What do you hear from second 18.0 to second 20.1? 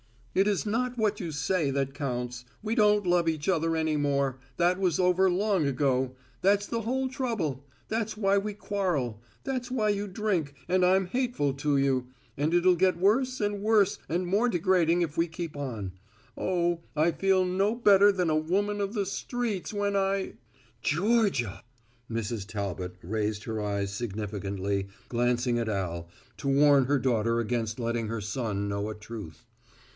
than a woman of the streets when